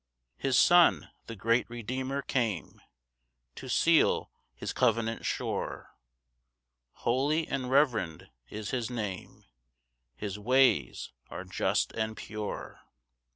[0.39, 2.81] 3 His Son, the great Redeemer, came
[3.53, 5.95] To seal his covenant sure:
[7.05, 9.45] Holy and reverend is his Name,
[10.15, 12.81] His ways are just and pure.